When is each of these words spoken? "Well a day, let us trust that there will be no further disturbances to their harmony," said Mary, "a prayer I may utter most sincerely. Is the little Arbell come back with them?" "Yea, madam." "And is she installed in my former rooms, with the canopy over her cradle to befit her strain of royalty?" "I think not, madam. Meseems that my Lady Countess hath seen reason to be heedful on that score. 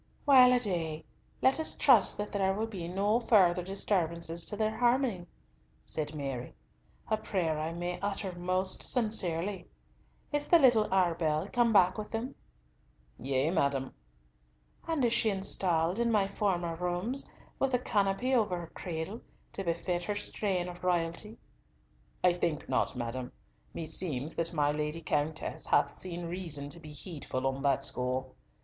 "Well 0.25 0.51
a 0.51 0.59
day, 0.59 1.05
let 1.43 1.59
us 1.59 1.75
trust 1.75 2.17
that 2.17 2.31
there 2.31 2.55
will 2.55 2.65
be 2.65 2.87
no 2.87 3.19
further 3.19 3.61
disturbances 3.61 4.45
to 4.45 4.55
their 4.57 4.75
harmony," 4.75 5.27
said 5.85 6.15
Mary, 6.15 6.55
"a 7.07 7.17
prayer 7.17 7.59
I 7.59 7.71
may 7.71 7.99
utter 7.99 8.31
most 8.33 8.81
sincerely. 8.81 9.67
Is 10.33 10.47
the 10.47 10.57
little 10.57 10.91
Arbell 10.91 11.49
come 11.53 11.71
back 11.71 11.99
with 11.99 12.09
them?" 12.09 12.33
"Yea, 13.19 13.51
madam." 13.51 13.93
"And 14.87 15.05
is 15.05 15.13
she 15.13 15.29
installed 15.29 15.99
in 15.99 16.11
my 16.11 16.27
former 16.27 16.75
rooms, 16.75 17.29
with 17.59 17.71
the 17.71 17.77
canopy 17.77 18.33
over 18.33 18.59
her 18.59 18.71
cradle 18.73 19.21
to 19.53 19.63
befit 19.63 20.03
her 20.05 20.15
strain 20.15 20.67
of 20.67 20.83
royalty?" 20.83 21.37
"I 22.23 22.33
think 22.33 22.67
not, 22.67 22.95
madam. 22.95 23.31
Meseems 23.71 24.33
that 24.33 24.51
my 24.51 24.71
Lady 24.71 25.01
Countess 25.01 25.67
hath 25.67 25.91
seen 25.91 26.25
reason 26.25 26.69
to 26.69 26.79
be 26.79 26.89
heedful 26.89 27.45
on 27.45 27.61
that 27.61 27.83
score. 27.83 28.25